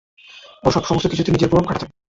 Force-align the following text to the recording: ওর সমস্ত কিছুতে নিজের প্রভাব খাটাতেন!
ওর 0.63 0.71
সমস্ত 0.81 1.05
কিছুতে 1.07 1.29
নিজের 1.31 1.49
প্রভাব 1.49 1.65
খাটাতেন! 1.67 1.89